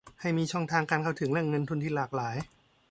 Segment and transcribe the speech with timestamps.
[0.21, 2.35] ให้มีช่องทางการเข้าถึงแหล่งเงินทุนที่หลากหลาย